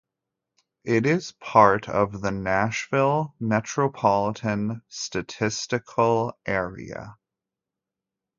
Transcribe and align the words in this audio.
It 0.83 1.05
is 1.05 1.33
part 1.33 1.87
of 1.87 2.21
the 2.21 2.31
Nashville 2.31 3.35
Metropolitan 3.39 4.81
Statistical 4.89 6.33
Area. 6.43 7.17